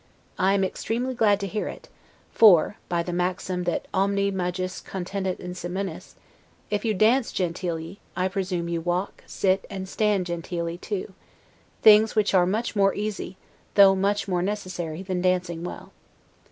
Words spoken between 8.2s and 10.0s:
presume you walk, sit, and